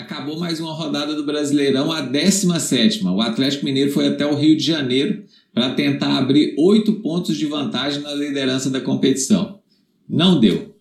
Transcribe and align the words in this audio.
Acabou 0.00 0.38
mais 0.38 0.58
uma 0.58 0.72
rodada 0.72 1.14
do 1.14 1.26
Brasileirão, 1.26 1.92
a 1.92 2.00
17. 2.00 3.04
O 3.04 3.20
Atlético 3.20 3.66
Mineiro 3.66 3.92
foi 3.92 4.08
até 4.08 4.24
o 4.24 4.34
Rio 4.34 4.56
de 4.56 4.64
Janeiro 4.64 5.24
para 5.52 5.74
tentar 5.74 6.16
abrir 6.16 6.54
oito 6.58 6.94
pontos 6.94 7.36
de 7.36 7.44
vantagem 7.44 8.00
na 8.00 8.14
liderança 8.14 8.70
da 8.70 8.80
competição. 8.80 9.60
Não 10.08 10.40
deu. 10.40 10.74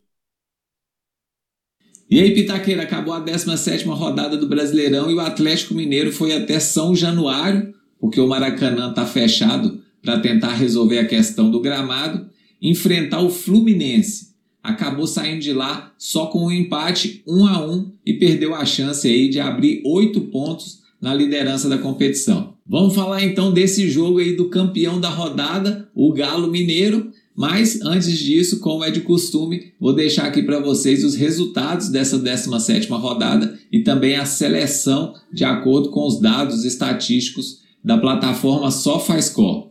E 2.10 2.18
aí, 2.22 2.34
Pitaqueira, 2.34 2.84
acabou 2.84 3.14
a 3.14 3.20
17 3.20 3.84
rodada 3.90 4.38
do 4.38 4.48
Brasileirão 4.48 5.12
e 5.12 5.16
o 5.16 5.20
Atlético 5.20 5.74
Mineiro 5.74 6.14
foi 6.14 6.34
até 6.34 6.58
São 6.58 6.96
Januário, 6.96 7.74
porque 8.00 8.22
o 8.22 8.28
Maracanã 8.28 8.90
está 8.90 9.06
fechado 9.06 9.84
para 10.02 10.22
tentar 10.22 10.54
resolver 10.54 11.00
a 11.00 11.06
questão 11.06 11.52
do 11.52 11.60
gramado, 11.60 12.30
enfrentar 12.62 13.20
o 13.20 13.30
Fluminense 13.30 14.29
acabou 14.64 15.08
saindo 15.08 15.42
de 15.42 15.54
lá 15.54 15.94
só 15.98 16.28
com 16.28 16.46
um 16.46 16.52
empate 16.52 17.24
1 17.28 17.48
a 17.48 17.66
1 17.66 17.92
e 18.06 18.14
perdeu 18.14 18.54
a 18.54 18.66
chance 18.66 19.08
aí 19.08 19.30
de 19.30 19.40
abrir 19.40 19.82
oito 19.86 20.22
pontos 20.22 20.80
na 21.02 21.14
liderança 21.14 21.70
da 21.70 21.78
competição. 21.78 22.54
Vamos 22.68 22.94
falar 22.94 23.24
então 23.24 23.52
desse 23.52 23.90
jogo 23.90 24.20
aí 24.20 24.36
do 24.36 24.50
campeão 24.50 25.00
da 25.00 25.10
rodada, 25.10 25.90
o 25.96 26.14
Galo 26.14 26.48
Mineiro. 26.48 27.12
Mas 27.36 27.82
antes 27.82 28.20
disso, 28.20 28.60
como 28.60 28.84
é 28.84 28.92
de 28.92 29.00
costume, 29.00 29.72
vou 29.80 29.94
deixar 29.94 30.26
aqui 30.26 30.44
para 30.44 30.60
vocês 30.60 31.06
os 31.06 31.16
resultados 31.16 31.88
dessa 31.88 32.20
17ª 32.20 32.90
rodada 33.00 33.58
e 33.72 33.80
também 33.80 34.18
a 34.18 34.26
seleção 34.26 35.14
de 35.32 35.46
acordo 35.46 35.90
com 35.90 36.06
os 36.06 36.20
dados 36.20 36.66
estatísticos 36.66 37.60
da 37.82 37.98
plataforma 37.98 38.70
SofaScore. 38.70 39.69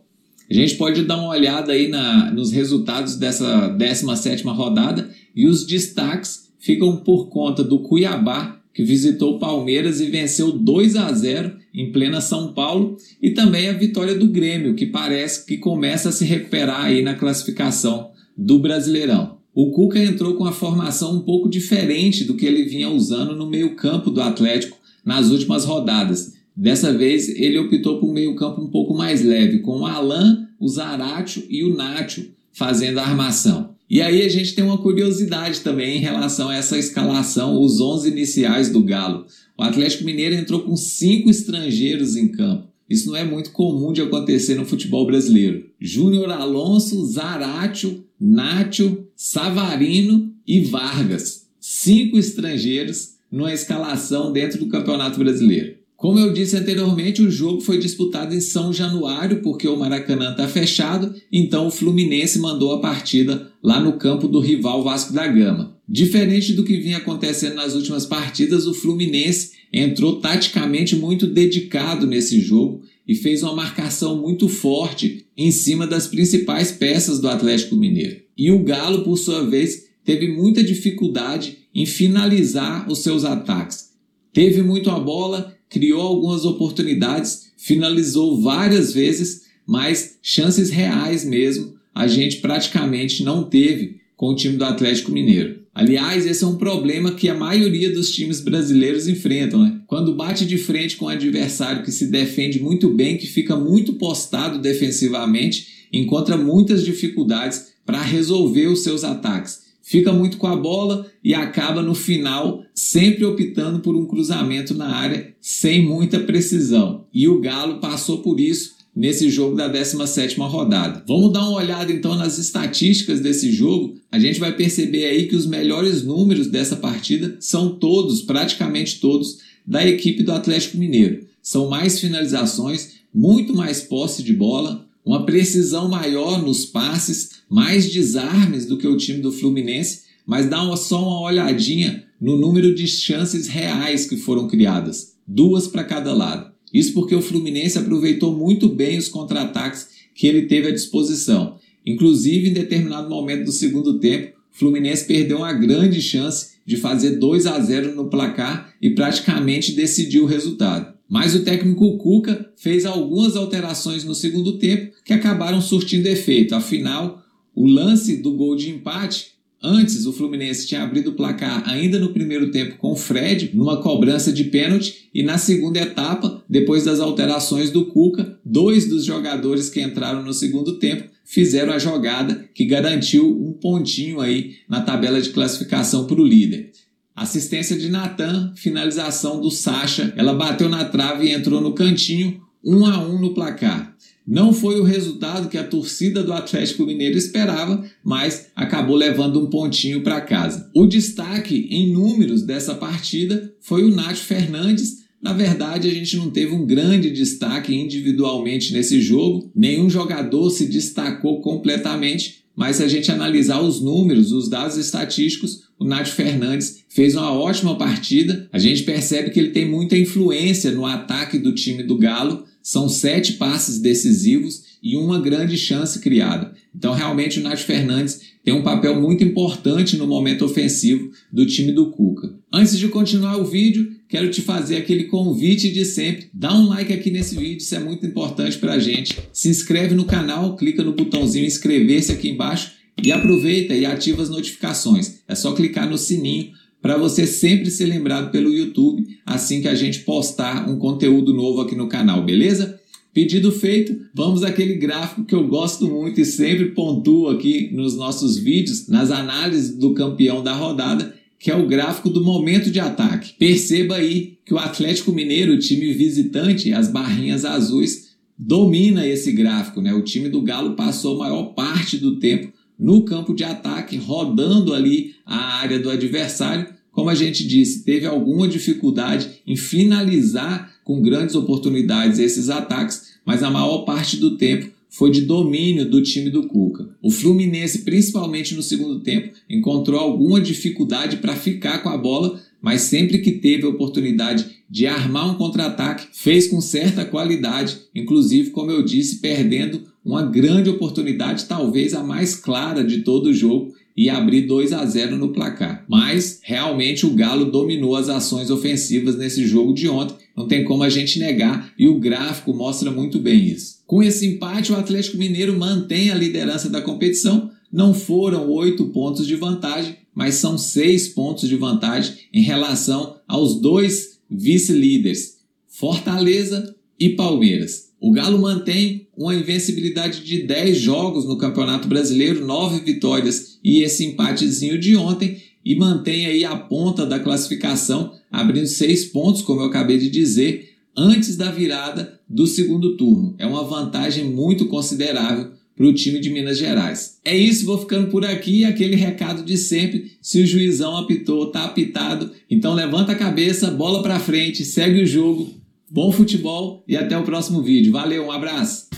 A 0.49 0.53
gente 0.53 0.75
pode 0.75 1.03
dar 1.03 1.17
uma 1.17 1.29
olhada 1.29 1.73
aí 1.73 1.87
na, 1.87 2.31
nos 2.31 2.51
resultados 2.51 3.15
dessa 3.15 3.67
17 3.67 4.43
rodada 4.45 5.09
e 5.35 5.45
os 5.45 5.65
destaques 5.65 6.49
ficam 6.57 6.97
por 6.97 7.29
conta 7.29 7.63
do 7.63 7.79
Cuiabá, 7.79 8.59
que 8.73 8.83
visitou 8.83 9.35
o 9.35 9.39
Palmeiras 9.39 10.01
e 10.01 10.07
venceu 10.07 10.51
2 10.51 10.95
a 10.95 11.11
0 11.11 11.53
em 11.73 11.91
plena 11.91 12.19
São 12.19 12.53
Paulo, 12.53 12.97
e 13.21 13.29
também 13.29 13.69
a 13.69 13.73
vitória 13.73 14.15
do 14.15 14.27
Grêmio, 14.27 14.73
que 14.73 14.87
parece 14.87 15.45
que 15.45 15.57
começa 15.57 16.09
a 16.09 16.11
se 16.11 16.25
recuperar 16.25 16.85
aí 16.85 17.03
na 17.03 17.13
classificação 17.13 18.09
do 18.35 18.57
Brasileirão. 18.57 19.37
O 19.53 19.71
Cuca 19.71 19.99
entrou 19.99 20.35
com 20.35 20.45
a 20.45 20.51
formação 20.51 21.15
um 21.15 21.19
pouco 21.19 21.49
diferente 21.49 22.23
do 22.23 22.35
que 22.35 22.45
ele 22.45 22.63
vinha 22.63 22.89
usando 22.89 23.35
no 23.35 23.49
meio-campo 23.49 24.09
do 24.09 24.21
Atlético 24.21 24.77
nas 25.05 25.29
últimas 25.29 25.65
rodadas. 25.65 26.38
Dessa 26.59 26.91
vez 26.91 27.29
ele 27.29 27.57
optou 27.57 28.01
por 28.01 28.09
um 28.09 28.13
meio-campo 28.13 28.59
um 28.59 28.67
pouco 28.67 28.93
mais 28.93 29.23
leve, 29.23 29.59
com 29.59 29.79
o 29.79 29.85
Alan, 29.85 30.45
o 30.59 30.67
Zaratio 30.67 31.45
e 31.49 31.63
o 31.63 31.73
Nacho 31.73 32.25
fazendo 32.51 32.97
a 32.97 33.03
armação. 33.03 33.75
E 33.89 34.01
aí 34.01 34.21
a 34.23 34.27
gente 34.27 34.53
tem 34.53 34.65
uma 34.65 34.77
curiosidade 34.77 35.61
também 35.61 35.95
em 35.95 36.01
relação 36.01 36.49
a 36.49 36.55
essa 36.55 36.77
escalação, 36.77 37.61
os 37.61 37.79
11 37.79 38.09
iniciais 38.09 38.69
do 38.69 38.83
Galo. 38.83 39.25
O 39.57 39.63
Atlético 39.63 40.03
Mineiro 40.03 40.35
entrou 40.35 40.59
com 40.59 40.75
cinco 40.75 41.29
estrangeiros 41.29 42.17
em 42.17 42.27
campo. 42.27 42.67
Isso 42.89 43.07
não 43.07 43.15
é 43.15 43.23
muito 43.23 43.51
comum 43.51 43.93
de 43.93 44.01
acontecer 44.01 44.55
no 44.55 44.65
futebol 44.65 45.05
brasileiro. 45.05 45.65
Júnior 45.79 46.29
Alonso, 46.29 47.05
Zaratio, 47.05 48.03
Nacho, 48.19 49.05
Savarino 49.15 50.33
e 50.45 50.59
Vargas. 50.59 51.47
Cinco 51.57 52.17
estrangeiros 52.17 53.13
numa 53.31 53.53
escalação 53.53 54.33
dentro 54.33 54.59
do 54.59 54.67
Campeonato 54.67 55.17
Brasileiro. 55.19 55.79
Como 55.99 56.17
eu 56.17 56.31
disse 56.31 56.55
anteriormente, 56.55 57.21
o 57.21 57.29
jogo 57.29 57.59
foi 57.59 57.77
disputado 57.77 58.33
em 58.33 58.39
São 58.39 58.71
Januário, 58.71 59.41
porque 59.41 59.67
o 59.67 59.75
Maracanã 59.75 60.31
está 60.31 60.47
fechado, 60.47 61.13
então 61.29 61.67
o 61.67 61.71
Fluminense 61.71 62.39
mandou 62.39 62.73
a 62.73 62.79
partida 62.79 63.51
lá 63.61 63.81
no 63.81 63.97
campo 63.97 64.25
do 64.25 64.39
rival 64.39 64.81
Vasco 64.81 65.11
da 65.11 65.27
Gama. 65.27 65.77
Diferente 65.85 66.53
do 66.53 66.63
que 66.63 66.79
vinha 66.79 66.99
acontecendo 66.99 67.55
nas 67.55 67.75
últimas 67.75 68.05
partidas, 68.05 68.65
o 68.65 68.73
Fluminense 68.73 69.51
entrou 69.73 70.21
taticamente 70.21 70.95
muito 70.95 71.27
dedicado 71.27 72.07
nesse 72.07 72.39
jogo 72.39 72.81
e 73.05 73.13
fez 73.13 73.43
uma 73.43 73.53
marcação 73.53 74.21
muito 74.21 74.47
forte 74.47 75.25
em 75.35 75.51
cima 75.51 75.85
das 75.85 76.07
principais 76.07 76.71
peças 76.71 77.19
do 77.19 77.27
Atlético 77.27 77.75
Mineiro. 77.75 78.21
E 78.37 78.49
o 78.51 78.63
Galo, 78.63 79.03
por 79.03 79.17
sua 79.17 79.45
vez, 79.45 79.87
teve 80.05 80.29
muita 80.29 80.63
dificuldade 80.63 81.57
em 81.75 81.85
finalizar 81.85 82.89
os 82.89 82.99
seus 82.99 83.25
ataques. 83.25 83.89
Teve 84.31 84.61
muito 84.61 84.89
a 84.89 84.97
bola 84.97 85.58
criou 85.69 86.01
algumas 86.01 86.45
oportunidades, 86.45 87.51
finalizou 87.57 88.41
várias 88.41 88.93
vezes, 88.93 89.43
mas 89.65 90.17
chances 90.21 90.69
reais 90.69 91.23
mesmo 91.23 91.77
a 91.93 92.07
gente 92.07 92.37
praticamente 92.37 93.23
não 93.23 93.43
teve 93.43 93.99
com 94.15 94.29
o 94.29 94.35
time 94.35 94.57
do 94.57 94.63
Atlético 94.63 95.11
Mineiro. 95.11 95.59
Aliás, 95.73 96.25
esse 96.25 96.43
é 96.43 96.47
um 96.47 96.57
problema 96.57 97.13
que 97.13 97.29
a 97.29 97.35
maioria 97.35 97.93
dos 97.93 98.11
times 98.11 98.41
brasileiros 98.41 99.07
enfrentam. 99.07 99.63
Né? 99.63 99.79
Quando 99.87 100.15
bate 100.15 100.45
de 100.45 100.57
frente 100.57 100.97
com 100.97 101.05
um 101.05 101.09
adversário 101.09 101.83
que 101.83 101.91
se 101.91 102.07
defende 102.07 102.59
muito 102.59 102.89
bem, 102.89 103.17
que 103.17 103.27
fica 103.27 103.55
muito 103.55 103.93
postado 103.93 104.59
defensivamente, 104.59 105.87
encontra 105.93 106.35
muitas 106.35 106.83
dificuldades 106.83 107.67
para 107.85 108.01
resolver 108.01 108.67
os 108.67 108.83
seus 108.83 109.03
ataques 109.03 109.68
fica 109.89 110.13
muito 110.13 110.37
com 110.37 110.45
a 110.45 110.55
bola 110.55 111.07
e 111.23 111.33
acaba 111.33 111.81
no 111.81 111.95
final 111.95 112.63
sempre 112.75 113.25
optando 113.25 113.79
por 113.79 113.95
um 113.95 114.05
cruzamento 114.05 114.75
na 114.75 114.95
área 114.95 115.33
sem 115.41 115.83
muita 115.83 116.19
precisão. 116.19 117.07
E 117.11 117.27
o 117.27 117.41
Galo 117.41 117.79
passou 117.79 118.19
por 118.19 118.39
isso 118.39 118.75
nesse 118.95 119.31
jogo 119.31 119.55
da 119.55 119.67
17ª 119.67 120.47
rodada. 120.47 121.03
Vamos 121.07 121.33
dar 121.33 121.41
uma 121.41 121.57
olhada 121.57 121.91
então 121.91 122.13
nas 122.13 122.37
estatísticas 122.37 123.19
desse 123.19 123.51
jogo. 123.51 123.95
A 124.11 124.19
gente 124.19 124.39
vai 124.39 124.55
perceber 124.55 125.05
aí 125.05 125.27
que 125.27 125.35
os 125.35 125.47
melhores 125.47 126.03
números 126.03 126.45
dessa 126.45 126.75
partida 126.75 127.37
são 127.39 127.75
todos, 127.79 128.21
praticamente 128.21 128.99
todos, 128.99 129.39
da 129.65 129.83
equipe 129.87 130.21
do 130.21 130.31
Atlético 130.31 130.77
Mineiro. 130.77 131.25
São 131.41 131.67
mais 131.67 131.99
finalizações, 131.99 132.99
muito 133.11 133.55
mais 133.55 133.81
posse 133.81 134.21
de 134.21 134.33
bola, 134.33 134.87
uma 135.09 135.25
precisão 135.25 135.89
maior 135.89 136.39
nos 136.39 136.67
passes, 136.67 137.41
mais 137.49 137.91
desarmes 137.91 138.67
do 138.67 138.77
que 138.77 138.87
o 138.87 138.95
time 138.95 139.21
do 139.21 139.31
Fluminense, 139.31 140.01
mas 140.23 140.47
dá 140.47 140.61
uma, 140.61 140.77
só 140.77 141.01
uma 141.01 141.21
olhadinha 141.21 142.05
no 142.21 142.37
número 142.37 142.75
de 142.75 142.85
chances 142.85 143.47
reais 143.47 144.05
que 144.05 144.15
foram 144.15 144.47
criadas, 144.47 145.15
duas 145.25 145.65
para 145.65 145.83
cada 145.83 146.13
lado. 146.13 146.51
Isso 146.71 146.93
porque 146.93 147.15
o 147.15 147.23
Fluminense 147.23 147.79
aproveitou 147.79 148.37
muito 148.37 148.69
bem 148.69 148.99
os 148.99 149.07
contra-ataques 149.07 149.87
que 150.13 150.27
ele 150.27 150.43
teve 150.43 150.67
à 150.67 150.71
disposição. 150.71 151.57
Inclusive, 151.83 152.49
em 152.49 152.53
determinado 152.53 153.09
momento 153.09 153.45
do 153.45 153.51
segundo 153.51 153.97
tempo, 153.97 154.37
o 154.53 154.59
Fluminense 154.59 155.07
perdeu 155.07 155.37
uma 155.37 155.53
grande 155.53 156.03
chance 156.03 156.49
de 156.63 156.77
fazer 156.77 157.17
2 157.17 157.47
a 157.47 157.59
0 157.59 157.95
no 157.95 158.11
placar 158.11 158.75
e 158.79 158.91
praticamente 158.91 159.71
decidiu 159.71 160.25
o 160.25 160.27
resultado. 160.27 160.98
Mas 161.09 161.33
o 161.33 161.43
técnico 161.43 161.97
Cuca 161.97 162.51
fez 162.55 162.85
algumas 162.85 163.35
alterações 163.35 164.03
no 164.03 164.13
segundo 164.13 164.59
tempo 164.59 164.93
que 165.03 165.11
acabaram 165.11 165.59
surtindo 165.59 166.07
efeito. 166.07 166.53
Afinal, 166.53 167.23
o 167.55 167.65
lance 167.65 168.17
do 168.17 168.35
gol 168.35 168.55
de 168.55 168.69
empate, 168.69 169.31
antes 169.61 170.05
o 170.05 170.13
Fluminense 170.13 170.67
tinha 170.67 170.83
abrido 170.83 171.09
o 171.09 171.15
placar 171.15 171.67
ainda 171.67 171.97
no 171.97 172.13
primeiro 172.13 172.51
tempo 172.51 172.77
com 172.77 172.91
o 172.91 172.95
Fred, 172.95 173.49
numa 173.55 173.81
cobrança 173.81 174.31
de 174.31 174.43
pênalti, 174.45 175.09
e 175.11 175.23
na 175.23 175.39
segunda 175.39 175.79
etapa, 175.79 176.43
depois 176.47 176.85
das 176.85 176.99
alterações 176.99 177.71
do 177.71 177.87
Cuca, 177.87 178.37
dois 178.45 178.87
dos 178.87 179.03
jogadores 179.03 179.67
que 179.67 179.81
entraram 179.81 180.23
no 180.23 180.31
segundo 180.31 180.77
tempo 180.77 181.09
fizeram 181.25 181.73
a 181.73 181.79
jogada 181.79 182.47
que 182.53 182.65
garantiu 182.65 183.27
um 183.27 183.53
pontinho 183.53 184.19
aí 184.19 184.57
na 184.67 184.81
tabela 184.81 185.19
de 185.19 185.29
classificação 185.29 186.05
para 186.05 186.21
o 186.21 186.25
líder. 186.25 186.71
Assistência 187.19 187.77
de 187.77 187.89
Natan, 187.89 188.53
finalização 188.55 189.41
do 189.41 189.51
Sacha. 189.51 190.13
Ela 190.15 190.33
bateu 190.33 190.69
na 190.69 190.85
trave 190.85 191.27
e 191.27 191.33
entrou 191.33 191.59
no 191.59 191.73
cantinho, 191.73 192.41
1 192.63 192.77
um 192.77 192.85
a 192.85 192.97
1 192.97 193.15
um 193.15 193.19
no 193.19 193.33
placar. 193.33 193.93
Não 194.25 194.53
foi 194.53 194.79
o 194.79 194.83
resultado 194.83 195.49
que 195.49 195.57
a 195.57 195.63
torcida 195.63 196.23
do 196.23 196.31
Atlético 196.31 196.85
Mineiro 196.85 197.17
esperava, 197.17 197.83
mas 198.03 198.51
acabou 198.55 198.95
levando 198.95 199.43
um 199.43 199.49
pontinho 199.49 200.01
para 200.01 200.21
casa. 200.21 200.69
O 200.73 200.85
destaque 200.85 201.67
em 201.69 201.91
números 201.91 202.43
dessa 202.43 202.75
partida 202.75 203.53
foi 203.59 203.83
o 203.83 203.93
Nath 203.93 204.17
Fernandes. 204.17 204.99
Na 205.21 205.33
verdade, 205.33 205.89
a 205.89 205.93
gente 205.93 206.15
não 206.15 206.29
teve 206.29 206.53
um 206.53 206.65
grande 206.65 207.09
destaque 207.09 207.75
individualmente 207.75 208.71
nesse 208.71 209.01
jogo, 209.01 209.51
nenhum 209.53 209.89
jogador 209.89 210.49
se 210.51 210.67
destacou 210.67 211.41
completamente, 211.41 212.45
mas 212.55 212.77
se 212.77 212.83
a 212.83 212.87
gente 212.87 213.11
analisar 213.11 213.59
os 213.61 213.81
números, 213.81 214.31
os 214.31 214.47
dados 214.47 214.77
estatísticos, 214.77 215.68
o 215.79 215.85
Nath 215.85 216.09
Fernandes 216.09 216.83
fez 216.89 217.15
uma 217.15 217.31
ótima 217.31 217.77
partida. 217.77 218.49
A 218.51 218.59
gente 218.59 218.83
percebe 218.83 219.29
que 219.29 219.39
ele 219.39 219.51
tem 219.51 219.65
muita 219.65 219.97
influência 219.97 220.71
no 220.71 220.85
ataque 220.85 221.39
do 221.39 221.55
time 221.55 221.81
do 221.83 221.97
Galo. 221.97 222.43
São 222.61 222.89
sete 222.89 223.33
passes 223.33 223.79
decisivos 223.79 224.77
e 224.83 224.97
uma 224.97 225.19
grande 225.19 225.57
chance 225.57 225.99
criada. 225.99 226.53
Então, 226.75 226.93
realmente, 226.93 227.39
o 227.39 227.43
Nath 227.43 227.59
Fernandes 227.59 228.21
tem 228.43 228.53
um 228.53 228.61
papel 228.61 228.99
muito 228.99 229.23
importante 229.23 229.97
no 229.97 230.05
momento 230.05 230.43
ofensivo 230.43 231.11
do 231.31 231.45
time 231.45 231.71
do 231.71 231.91
Cuca. 231.91 232.33
Antes 232.51 232.77
de 232.77 232.87
continuar 232.87 233.37
o 233.37 233.45
vídeo, 233.45 233.91
quero 234.07 234.29
te 234.29 234.41
fazer 234.41 234.77
aquele 234.77 235.05
convite 235.05 235.71
de 235.71 235.85
sempre. 235.85 236.29
Dá 236.33 236.53
um 236.53 236.67
like 236.67 236.91
aqui 236.91 237.11
nesse 237.11 237.35
vídeo, 237.35 237.57
isso 237.57 237.75
é 237.75 237.79
muito 237.79 238.05
importante 238.05 238.57
para 238.57 238.73
a 238.73 238.79
gente. 238.79 239.17
Se 239.31 239.49
inscreve 239.49 239.95
no 239.95 240.05
canal, 240.05 240.55
clica 240.55 240.83
no 240.83 240.93
botãozinho 240.93 241.45
inscrever-se 241.45 242.11
aqui 242.11 242.29
embaixo 242.29 242.78
e 243.03 243.11
aproveita 243.11 243.73
e 243.73 243.85
ativa 243.85 244.21
as 244.21 244.29
notificações. 244.29 245.19
É 245.27 245.35
só 245.35 245.53
clicar 245.53 245.89
no 245.89 245.97
sininho 245.97 246.51
para 246.81 246.97
você 246.97 247.27
sempre 247.27 247.69
ser 247.69 247.85
lembrado 247.85 248.31
pelo 248.31 248.53
YouTube 248.53 249.05
assim 249.25 249.61
que 249.61 249.67
a 249.67 249.75
gente 249.75 249.99
postar 249.99 250.69
um 250.69 250.77
conteúdo 250.77 251.33
novo 251.33 251.61
aqui 251.61 251.75
no 251.75 251.87
canal, 251.87 252.23
beleza? 252.23 252.79
Pedido 253.13 253.51
feito, 253.51 253.99
vamos 254.13 254.43
àquele 254.43 254.75
gráfico 254.75 255.25
que 255.25 255.33
eu 255.33 255.47
gosto 255.47 255.87
muito 255.87 256.21
e 256.21 256.25
sempre 256.25 256.71
pontuo 256.71 257.29
aqui 257.29 257.69
nos 257.73 257.95
nossos 257.95 258.37
vídeos, 258.37 258.87
nas 258.87 259.11
análises 259.11 259.75
do 259.75 259.93
campeão 259.93 260.43
da 260.43 260.53
rodada, 260.53 261.13
que 261.39 261.49
é 261.49 261.55
o 261.55 261.67
gráfico 261.67 262.09
do 262.09 262.23
momento 262.23 262.69
de 262.69 262.79
ataque. 262.79 263.33
Perceba 263.37 263.95
aí 263.95 264.37
que 264.45 264.53
o 264.53 264.57
Atlético 264.57 265.11
Mineiro, 265.11 265.53
o 265.53 265.59
time 265.59 265.91
visitante, 265.93 266.71
as 266.71 266.87
barrinhas 266.87 267.45
azuis, 267.45 268.09
domina 268.37 269.05
esse 269.05 269.31
gráfico, 269.31 269.81
né? 269.81 269.93
O 269.93 270.03
time 270.03 270.29
do 270.29 270.41
Galo 270.41 270.75
passou 270.75 271.15
a 271.15 271.19
maior 271.19 271.43
parte 271.53 271.97
do 271.97 272.19
tempo 272.19 272.53
no 272.79 273.03
campo 273.03 273.33
de 273.35 273.43
ataque, 273.43 273.97
rodando 273.97 274.73
ali 274.73 275.15
a 275.25 275.59
área 275.59 275.77
do 275.77 275.89
adversário. 275.89 276.67
Como 276.91 277.09
a 277.09 277.15
gente 277.15 277.45
disse, 277.45 277.83
teve 277.83 278.05
alguma 278.05 278.47
dificuldade 278.47 279.41
em 279.45 279.55
finalizar 279.55 280.73
com 280.83 281.01
grandes 281.01 281.35
oportunidades 281.35 282.17
esses 282.17 282.49
ataques, 282.49 283.15
mas 283.25 283.43
a 283.43 283.51
maior 283.51 283.79
parte 283.79 284.17
do 284.17 284.37
tempo 284.37 284.71
foi 284.89 285.11
de 285.11 285.21
domínio 285.21 285.87
do 285.87 286.01
time 286.01 286.29
do 286.29 286.47
Cuca. 286.47 286.89
O 287.01 287.11
Fluminense, 287.11 287.83
principalmente 287.83 288.55
no 288.55 288.63
segundo 288.63 289.01
tempo, 289.01 289.33
encontrou 289.49 289.99
alguma 289.99 290.41
dificuldade 290.41 291.17
para 291.17 291.35
ficar 291.35 291.83
com 291.83 291.89
a 291.89 291.97
bola, 291.97 292.41
mas 292.61 292.81
sempre 292.81 293.19
que 293.19 293.33
teve 293.33 293.65
a 293.65 293.69
oportunidade 293.69 294.57
de 294.69 294.87
armar 294.87 295.29
um 295.29 295.35
contra-ataque, 295.35 296.07
fez 296.11 296.47
com 296.47 296.59
certa 296.59 297.05
qualidade, 297.05 297.77
inclusive, 297.93 298.49
como 298.49 298.71
eu 298.71 298.83
disse, 298.83 299.17
perdendo 299.17 299.83
uma 300.09 300.23
grande 300.23 300.69
oportunidade, 300.69 301.45
talvez 301.45 301.93
a 301.93 302.03
mais 302.03 302.35
clara 302.35 302.83
de 302.83 302.99
todo 302.99 303.27
o 303.27 303.33
jogo, 303.33 303.75
e 303.95 304.09
abrir 304.09 304.43
2 304.43 304.71
a 304.71 304.85
0 304.85 305.17
no 305.17 305.33
placar. 305.33 305.85
Mas 305.87 306.39
realmente 306.41 307.05
o 307.05 307.13
Galo 307.13 307.51
dominou 307.51 307.95
as 307.95 308.07
ações 308.07 308.49
ofensivas 308.49 309.17
nesse 309.17 309.45
jogo 309.45 309.73
de 309.73 309.89
ontem, 309.89 310.15
não 310.35 310.47
tem 310.47 310.63
como 310.63 310.83
a 310.83 310.89
gente 310.89 311.19
negar, 311.19 311.73
e 311.77 311.87
o 311.87 311.99
gráfico 311.99 312.53
mostra 312.53 312.89
muito 312.89 313.19
bem 313.19 313.45
isso. 313.45 313.83
Com 313.85 314.01
esse 314.01 314.25
empate, 314.25 314.71
o 314.71 314.75
Atlético 314.75 315.17
Mineiro 315.17 315.57
mantém 315.57 316.09
a 316.09 316.15
liderança 316.15 316.69
da 316.69 316.81
competição. 316.81 317.51
Não 317.71 317.93
foram 317.93 318.49
oito 318.49 318.85
pontos 318.87 319.27
de 319.27 319.35
vantagem, 319.35 319.97
mas 320.15 320.35
são 320.35 320.57
seis 320.57 321.09
pontos 321.09 321.47
de 321.47 321.55
vantagem 321.55 322.15
em 322.33 322.41
relação 322.41 323.17
aos 323.27 323.59
dois 323.59 324.19
vice-líderes, 324.29 325.39
Fortaleza 325.67 326.73
e 326.99 327.09
Palmeiras. 327.09 327.88
O 328.01 328.11
Galo 328.11 328.39
mantém 328.39 329.07
uma 329.15 329.35
invencibilidade 329.35 330.23
de 330.23 330.43
10 330.43 330.77
jogos 330.77 331.25
no 331.25 331.37
Campeonato 331.37 331.87
Brasileiro, 331.87 332.45
9 332.45 332.79
vitórias 332.79 333.59
e 333.63 333.83
esse 333.83 334.05
empatezinho 334.05 334.79
de 334.79 334.95
ontem, 334.95 335.37
e 335.65 335.75
mantém 335.75 336.25
aí 336.25 336.45
a 336.45 336.55
ponta 336.55 337.05
da 337.05 337.19
classificação, 337.19 338.13
abrindo 338.31 338.67
6 338.67 339.07
pontos, 339.07 339.41
como 339.41 339.59
eu 339.59 339.65
acabei 339.65 339.97
de 339.97 340.09
dizer, 340.09 340.69
antes 340.95 341.35
da 341.35 341.51
virada 341.51 342.19
do 342.27 342.47
segundo 342.47 342.95
turno. 342.95 343.35
É 343.37 343.45
uma 343.45 343.63
vantagem 343.65 344.23
muito 344.23 344.67
considerável 344.67 345.51
para 345.75 345.85
o 345.85 345.93
time 345.93 346.19
de 346.19 346.29
Minas 346.29 346.57
Gerais. 346.57 347.19
É 347.23 347.35
isso, 347.35 347.65
vou 347.65 347.77
ficando 347.77 348.09
por 348.09 348.25
aqui. 348.25 348.65
Aquele 348.65 348.95
recado 348.95 349.43
de 349.43 349.57
sempre: 349.57 350.11
se 350.21 350.41
o 350.41 350.45
juizão 350.45 350.97
apitou, 350.97 351.51
tá 351.51 351.63
apitado. 351.63 352.31
Então 352.49 352.73
levanta 352.73 353.13
a 353.13 353.15
cabeça, 353.15 353.71
bola 353.71 354.03
para 354.03 354.19
frente, 354.19 354.65
segue 354.65 355.01
o 355.01 355.05
jogo 355.05 355.59
Bom 355.91 356.11
futebol 356.11 356.83
e 356.87 356.95
até 356.95 357.17
o 357.17 357.23
próximo 357.23 357.63
vídeo. 357.63 357.91
Valeu, 357.91 358.25
um 358.25 358.31
abraço! 358.31 358.88